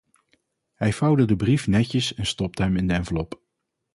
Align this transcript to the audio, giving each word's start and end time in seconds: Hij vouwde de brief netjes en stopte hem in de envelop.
Hij 0.73 0.93
vouwde 0.93 1.25
de 1.25 1.35
brief 1.35 1.67
netjes 1.67 2.13
en 2.13 2.25
stopte 2.25 2.61
hem 2.61 2.75
in 2.75 2.87
de 2.87 2.93
envelop. 2.93 3.41